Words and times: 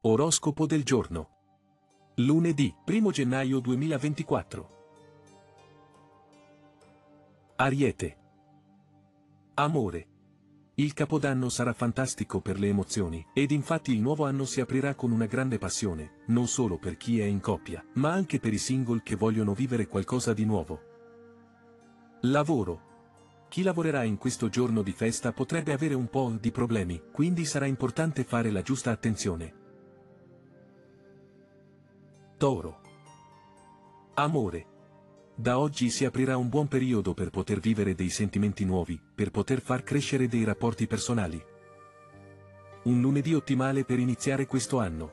Oroscopo 0.00 0.64
del 0.64 0.84
giorno. 0.84 1.28
Lunedì, 2.18 2.72
1 2.86 3.10
gennaio 3.10 3.58
2024. 3.58 4.68
Ariete. 7.56 8.16
Amore. 9.54 10.06
Il 10.74 10.92
capodanno 10.92 11.48
sarà 11.48 11.72
fantastico 11.72 12.40
per 12.40 12.60
le 12.60 12.68
emozioni, 12.68 13.26
ed 13.34 13.50
infatti 13.50 13.92
il 13.92 14.00
nuovo 14.00 14.24
anno 14.24 14.44
si 14.44 14.60
aprirà 14.60 14.94
con 14.94 15.10
una 15.10 15.26
grande 15.26 15.58
passione, 15.58 16.22
non 16.26 16.46
solo 16.46 16.78
per 16.78 16.96
chi 16.96 17.18
è 17.18 17.24
in 17.24 17.40
coppia, 17.40 17.84
ma 17.94 18.12
anche 18.12 18.38
per 18.38 18.52
i 18.52 18.58
single 18.58 19.02
che 19.02 19.16
vogliono 19.16 19.52
vivere 19.52 19.88
qualcosa 19.88 20.32
di 20.32 20.44
nuovo. 20.44 20.80
Lavoro. 22.20 23.46
Chi 23.48 23.62
lavorerà 23.62 24.04
in 24.04 24.16
questo 24.16 24.48
giorno 24.48 24.82
di 24.82 24.92
festa 24.92 25.32
potrebbe 25.32 25.72
avere 25.72 25.94
un 25.94 26.08
po' 26.08 26.36
di 26.40 26.52
problemi, 26.52 27.02
quindi 27.10 27.44
sarà 27.44 27.66
importante 27.66 28.22
fare 28.22 28.52
la 28.52 28.62
giusta 28.62 28.92
attenzione. 28.92 29.66
Toro. 32.38 32.82
Amore. 34.14 34.66
Da 35.34 35.58
oggi 35.58 35.90
si 35.90 36.04
aprirà 36.04 36.36
un 36.36 36.48
buon 36.48 36.68
periodo 36.68 37.12
per 37.12 37.30
poter 37.30 37.58
vivere 37.58 37.96
dei 37.96 38.10
sentimenti 38.10 38.64
nuovi, 38.64 38.96
per 39.12 39.32
poter 39.32 39.60
far 39.60 39.82
crescere 39.82 40.28
dei 40.28 40.44
rapporti 40.44 40.86
personali. 40.86 41.44
Un 42.84 43.00
lunedì 43.00 43.34
ottimale 43.34 43.84
per 43.84 43.98
iniziare 43.98 44.46
questo 44.46 44.78
anno. 44.78 45.10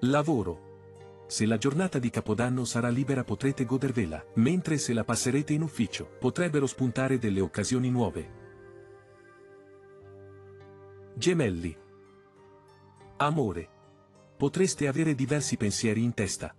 Lavoro. 0.00 1.24
Se 1.28 1.46
la 1.46 1.56
giornata 1.56 2.00
di 2.00 2.10
Capodanno 2.10 2.64
sarà 2.64 2.88
libera 2.88 3.22
potrete 3.22 3.64
godervela, 3.64 4.24
mentre 4.34 4.78
se 4.78 4.92
la 4.92 5.04
passerete 5.04 5.52
in 5.52 5.62
ufficio, 5.62 6.04
potrebbero 6.18 6.66
spuntare 6.66 7.20
delle 7.20 7.40
occasioni 7.40 7.90
nuove. 7.90 8.30
Gemelli. 11.14 11.76
Amore. 13.18 13.74
Potreste 14.36 14.86
avere 14.86 15.14
diversi 15.14 15.56
pensieri 15.56 16.02
in 16.02 16.12
testa. 16.12 16.54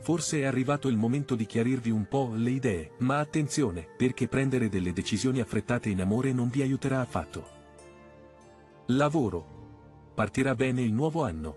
Forse 0.00 0.40
è 0.40 0.44
arrivato 0.44 0.88
il 0.88 0.96
momento 0.98 1.34
di 1.34 1.46
chiarirvi 1.46 1.88
un 1.88 2.06
po' 2.06 2.32
le 2.34 2.50
idee, 2.50 2.90
ma 2.98 3.18
attenzione, 3.18 3.88
perché 3.96 4.28
prendere 4.28 4.68
delle 4.68 4.92
decisioni 4.92 5.40
affrettate 5.40 5.88
in 5.88 6.02
amore 6.02 6.34
non 6.34 6.50
vi 6.50 6.60
aiuterà 6.60 7.00
affatto. 7.00 7.48
Lavoro. 8.88 10.12
Partirà 10.14 10.54
bene 10.54 10.82
il 10.82 10.92
nuovo 10.92 11.24
anno. 11.24 11.56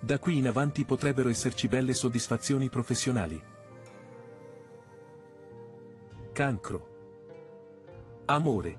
Da 0.00 0.18
qui 0.18 0.38
in 0.38 0.48
avanti 0.48 0.84
potrebbero 0.84 1.28
esserci 1.28 1.68
belle 1.68 1.94
soddisfazioni 1.94 2.68
professionali. 2.68 3.40
Cancro. 6.32 6.88
Amore. 8.24 8.78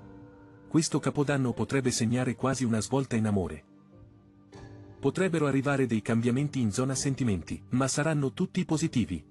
Questo 0.68 0.98
capodanno 0.98 1.54
potrebbe 1.54 1.90
segnare 1.90 2.34
quasi 2.34 2.64
una 2.64 2.80
svolta 2.80 3.16
in 3.16 3.26
amore. 3.26 3.64
Potrebbero 5.00 5.46
arrivare 5.46 5.86
dei 5.86 6.02
cambiamenti 6.02 6.60
in 6.60 6.72
zona 6.72 6.94
sentimenti, 6.94 7.62
ma 7.70 7.86
saranno 7.86 8.32
tutti 8.32 8.64
positivi. 8.64 9.24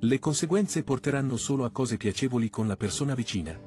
Le 0.00 0.18
conseguenze 0.18 0.82
porteranno 0.82 1.36
solo 1.36 1.64
a 1.64 1.70
cose 1.70 1.96
piacevoli 1.96 2.48
con 2.48 2.66
la 2.66 2.76
persona 2.76 3.14
vicina. 3.14 3.58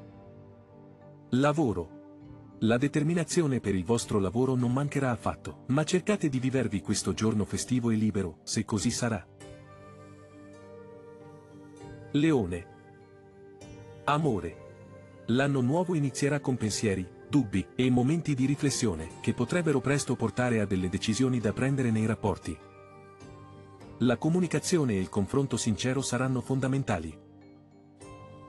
Lavoro. 1.30 2.56
La 2.60 2.78
determinazione 2.78 3.60
per 3.60 3.74
il 3.74 3.84
vostro 3.84 4.18
lavoro 4.18 4.54
non 4.54 4.72
mancherà 4.72 5.10
affatto, 5.10 5.64
ma 5.68 5.84
cercate 5.84 6.28
di 6.28 6.40
vivervi 6.40 6.80
questo 6.80 7.14
giorno 7.14 7.44
festivo 7.44 7.90
e 7.90 7.94
libero, 7.94 8.38
se 8.42 8.64
così 8.64 8.90
sarà. 8.90 9.24
Leone. 12.12 12.66
Amore. 14.04 14.64
L'anno 15.26 15.60
nuovo 15.60 15.94
inizierà 15.94 16.40
con 16.40 16.56
pensieri, 16.56 17.06
dubbi 17.28 17.66
e 17.74 17.90
momenti 17.90 18.34
di 18.34 18.46
riflessione 18.46 19.08
che 19.20 19.34
potrebbero 19.34 19.80
presto 19.80 20.16
portare 20.16 20.60
a 20.60 20.66
delle 20.66 20.88
decisioni 20.88 21.40
da 21.40 21.52
prendere 21.52 21.90
nei 21.90 22.06
rapporti. 22.06 22.56
La 24.00 24.16
comunicazione 24.16 24.94
e 24.94 25.00
il 25.00 25.08
confronto 25.08 25.56
sincero 25.56 26.02
saranno 26.02 26.40
fondamentali. 26.40 27.16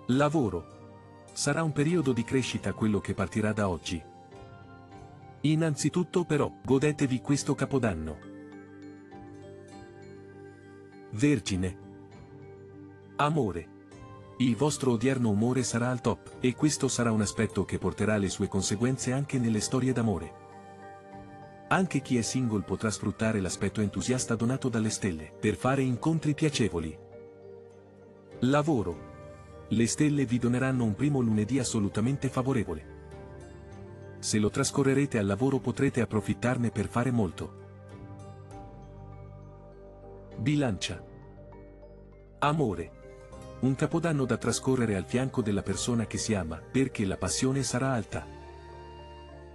Lavoro. 0.08 0.76
Sarà 1.34 1.64
un 1.64 1.72
periodo 1.72 2.14
di 2.14 2.24
crescita 2.24 2.74
quello 2.74 3.00
che 3.00 3.14
partirà 3.14 3.54
da 3.54 3.70
oggi. 3.70 4.04
Innanzitutto 5.42 6.26
però, 6.26 6.52
godetevi 6.66 7.22
questo 7.22 7.56
capodanno. 7.56 8.18
Vergine. 11.12 11.78
Amore. 13.18 13.77
Il 14.40 14.56
vostro 14.56 14.92
odierno 14.92 15.30
umore 15.30 15.64
sarà 15.64 15.90
al 15.90 16.00
top, 16.00 16.36
e 16.40 16.54
questo 16.54 16.88
sarà 16.88 17.12
un 17.12 17.22
aspetto 17.22 17.66
che 17.66 17.80
porterà 17.80 18.18
le 18.18 18.30
sue 18.30 18.48
conseguenze 18.48 19.12
anche 19.12 19.40
nelle 19.40 19.60
storie 19.60 19.94
d'amore. 19.94 20.46
Anche 21.70 22.02
chi 22.02 22.18
è 22.18 22.22
single 22.22 22.62
potrà 22.62 22.92
sfruttare 22.92 23.42
l'aspetto 23.42 23.82
entusiasta 23.82 24.36
donato 24.36 24.70
dalle 24.70 24.92
stelle, 24.92 25.34
per 25.38 25.56
fare 25.56 25.82
incontri 25.82 26.36
piacevoli. 26.36 26.96
Lavoro. 28.42 29.16
Le 29.70 29.88
stelle 29.88 30.26
vi 30.26 30.38
doneranno 30.38 30.84
un 30.84 30.94
primo 30.94 31.20
lunedì 31.20 31.58
assolutamente 31.58 32.30
favorevole. 32.30 32.96
Se 34.20 34.38
lo 34.38 34.52
trascorrerete 34.52 35.18
al 35.18 35.26
lavoro 35.26 35.58
potrete 35.58 36.00
approfittarne 36.02 36.70
per 36.70 36.88
fare 36.88 37.10
molto. 37.10 37.66
Bilancia. 40.38 41.04
Amore. 42.40 42.97
Un 43.60 43.74
capodanno 43.74 44.26
da 44.26 44.38
trascorrere 44.38 44.96
al 44.96 45.06
fianco 45.06 45.42
della 45.42 45.64
persona 45.64 46.06
che 46.06 46.20
si 46.20 46.36
ama, 46.36 46.58
perché 46.58 47.06
la 47.06 47.18
passione 47.18 47.64
sarà 47.64 47.92
alta. 47.92 48.26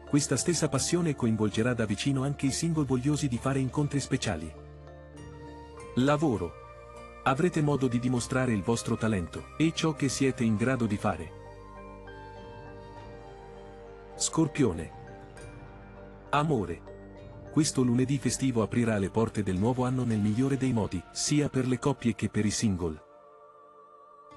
Questa 0.08 0.36
stessa 0.36 0.68
passione 0.68 1.14
coinvolgerà 1.14 1.72
da 1.72 1.86
vicino 1.86 2.24
anche 2.24 2.46
i 2.46 2.50
single 2.50 2.84
vogliosi 2.84 3.28
di 3.28 3.38
fare 3.38 3.60
incontri 3.60 4.00
speciali. 4.00 4.52
Lavoro. 5.96 6.52
Avrete 7.22 7.62
modo 7.62 7.86
di 7.86 8.00
dimostrare 8.00 8.52
il 8.52 8.62
vostro 8.62 8.96
talento, 8.96 9.54
e 9.56 9.72
ciò 9.72 9.94
che 9.94 10.08
siete 10.08 10.42
in 10.42 10.56
grado 10.56 10.86
di 10.86 10.96
fare. 10.96 11.30
Scorpione. 14.16 14.90
Amore. 16.30 16.90
Questo 17.52 17.82
lunedì 17.82 18.18
festivo 18.18 18.62
aprirà 18.62 18.98
le 18.98 19.10
porte 19.10 19.44
del 19.44 19.56
nuovo 19.56 19.84
anno 19.84 20.02
nel 20.04 20.18
migliore 20.18 20.56
dei 20.56 20.72
modi, 20.72 21.00
sia 21.12 21.48
per 21.48 21.68
le 21.68 21.78
coppie 21.78 22.14
che 22.16 22.28
per 22.28 22.44
i 22.44 22.50
single. 22.50 23.11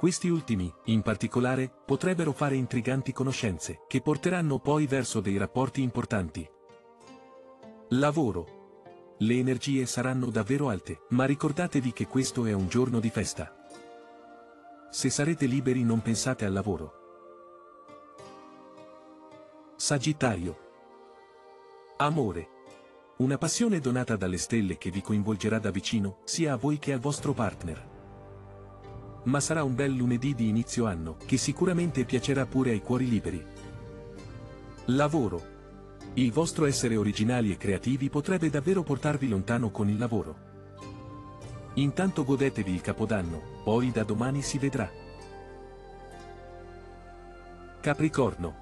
Questi 0.05 0.29
ultimi, 0.29 0.71
in 0.83 1.01
particolare, 1.01 1.67
potrebbero 1.83 2.31
fare 2.31 2.55
intriganti 2.55 3.11
conoscenze, 3.11 3.85
che 3.87 4.01
porteranno 4.01 4.59
poi 4.59 4.85
verso 4.85 5.19
dei 5.19 5.35
rapporti 5.35 5.81
importanti. 5.81 6.47
Lavoro. 7.89 9.15
Le 9.17 9.33
energie 9.33 9.87
saranno 9.87 10.27
davvero 10.27 10.69
alte, 10.69 11.05
ma 11.09 11.25
ricordatevi 11.25 11.91
che 11.91 12.05
questo 12.05 12.45
è 12.45 12.53
un 12.53 12.67
giorno 12.67 12.99
di 12.99 13.09
festa. 13.09 13.51
Se 14.91 15.09
sarete 15.09 15.47
liberi 15.47 15.83
non 15.83 16.03
pensate 16.03 16.45
al 16.45 16.53
lavoro. 16.53 16.93
Sagittario. 19.75 20.59
Amore. 21.97 22.49
Una 23.17 23.39
passione 23.39 23.79
donata 23.79 24.15
dalle 24.15 24.37
stelle 24.37 24.77
che 24.77 24.91
vi 24.91 25.01
coinvolgerà 25.01 25.57
da 25.57 25.71
vicino, 25.71 26.19
sia 26.25 26.53
a 26.53 26.57
voi 26.57 26.77
che 26.77 26.93
al 26.93 26.99
vostro 26.99 27.33
partner. 27.33 27.93
Ma 29.25 29.39
sarà 29.39 29.63
un 29.63 29.75
bel 29.75 29.93
lunedì 29.93 30.33
di 30.33 30.49
inizio 30.49 30.85
anno, 30.85 31.17
che 31.25 31.37
sicuramente 31.37 32.05
piacerà 32.05 32.45
pure 32.45 32.71
ai 32.71 32.81
cuori 32.81 33.07
liberi. 33.07 33.43
Lavoro. 34.85 35.53
Il 36.13 36.31
vostro 36.31 36.65
essere 36.65 36.95
originali 36.95 37.51
e 37.51 37.57
creativi 37.57 38.09
potrebbe 38.09 38.49
davvero 38.49 38.83
portarvi 38.83 39.27
lontano 39.27 39.71
con 39.71 39.89
il 39.89 39.97
lavoro. 39.97 40.53
Intanto 41.73 42.23
godetevi 42.23 42.71
il 42.71 42.81
capodanno, 42.81 43.41
poi 43.63 43.91
da 43.91 44.03
domani 44.03 44.41
si 44.41 44.57
vedrà. 44.57 44.89
Capricorno. 47.81 48.55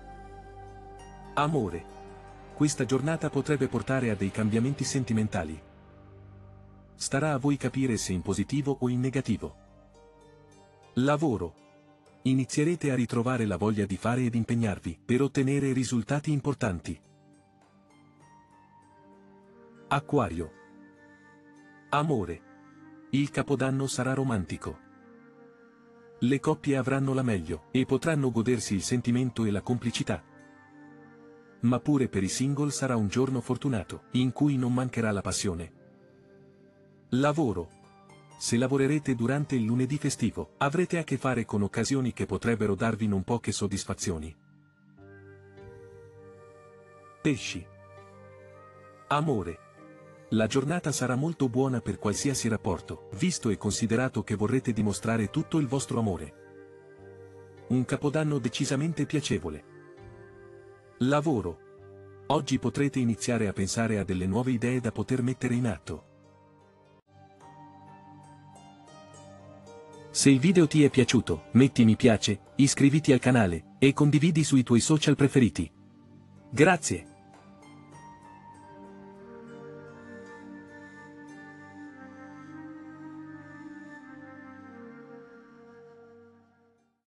Amore. 1.35 1.85
Questa 2.53 2.85
giornata 2.85 3.29
potrebbe 3.29 3.67
portare 3.67 4.09
a 4.09 4.15
dei 4.15 4.31
cambiamenti 4.31 4.83
sentimentali. 4.83 5.61
Starà 6.95 7.33
a 7.33 7.37
voi 7.37 7.57
capire 7.57 7.97
se 7.97 8.13
in 8.13 8.21
positivo 8.21 8.77
o 8.79 8.89
in 8.89 8.99
negativo. 8.99 9.62
Lavoro. 10.97 11.55
Inizierete 12.23 12.91
a 12.91 12.95
ritrovare 12.95 13.47
la 13.47 13.57
voglia 13.57 13.87
di 13.87 13.97
fare 13.97 14.25
ed 14.25 14.35
impegnarvi 14.35 14.99
per 15.03 15.23
ottenere 15.23 15.73
risultati 15.73 16.31
importanti. 16.31 17.01
Acquario. 19.87 20.51
Amore. 21.89 22.41
Il 23.09 23.31
capodanno 23.31 23.87
sarà 23.87 24.13
romantico. 24.13 24.77
Le 26.19 26.39
coppie 26.39 26.77
avranno 26.77 27.15
la 27.15 27.23
meglio 27.23 27.63
e 27.71 27.85
potranno 27.85 28.29
godersi 28.29 28.75
il 28.75 28.83
sentimento 28.83 29.45
e 29.45 29.49
la 29.49 29.63
complicità. 29.63 30.23
Ma 31.61 31.79
pure 31.79 32.07
per 32.07 32.21
i 32.21 32.29
single 32.29 32.69
sarà 32.69 32.95
un 32.95 33.07
giorno 33.07 33.41
fortunato, 33.41 34.03
in 34.11 34.31
cui 34.31 34.57
non 34.57 34.71
mancherà 34.71 35.09
la 35.11 35.21
passione. 35.21 35.73
Lavoro. 37.09 37.81
Se 38.43 38.57
lavorerete 38.57 39.15
durante 39.15 39.55
il 39.55 39.63
lunedì 39.63 39.97
festivo, 39.97 40.55
avrete 40.57 40.97
a 40.97 41.05
che 41.05 41.15
fare 41.15 41.45
con 41.45 41.61
occasioni 41.61 42.11
che 42.11 42.25
potrebbero 42.25 42.75
darvi 42.75 43.07
non 43.07 43.23
poche 43.23 43.53
soddisfazioni. 43.53 44.35
Pesci. 47.21 47.65
Amore. 49.07 49.59
La 50.31 50.47
giornata 50.47 50.91
sarà 50.91 51.15
molto 51.15 51.47
buona 51.47 51.79
per 51.79 51.97
qualsiasi 51.97 52.49
rapporto, 52.49 53.07
visto 53.13 53.49
e 53.49 53.55
considerato 53.55 54.23
che 54.23 54.35
vorrete 54.35 54.73
dimostrare 54.73 55.29
tutto 55.29 55.57
il 55.57 55.67
vostro 55.67 55.99
amore. 55.99 56.33
Un 57.69 57.85
capodanno 57.85 58.39
decisamente 58.39 59.05
piacevole. 59.05 59.63
Lavoro. 60.97 61.59
Oggi 62.27 62.59
potrete 62.59 62.99
iniziare 62.99 63.47
a 63.47 63.53
pensare 63.53 63.99
a 63.99 64.03
delle 64.03 64.27
nuove 64.27 64.51
idee 64.51 64.81
da 64.81 64.91
poter 64.91 65.21
mettere 65.21 65.55
in 65.55 65.67
atto. 65.67 66.11
Se 70.13 70.29
il 70.29 70.37
video 70.37 70.67
ti 70.67 70.83
è 70.83 70.91
piaciuto, 70.91 71.45
metti 71.53 71.83
mi 71.83 71.95
piace, 71.95 72.39
iscriviti 72.57 73.11
al 73.11 73.19
canale, 73.19 73.77
e 73.79 73.93
condividi 73.93 74.43
sui 74.43 74.61
tuoi 74.61 74.79
social 74.79 75.15
preferiti. 75.15 75.67
Grazie! 76.51 77.12